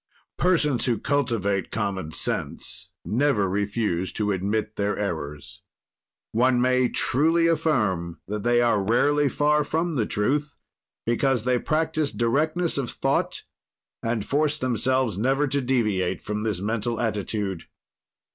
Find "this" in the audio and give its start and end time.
16.41-16.59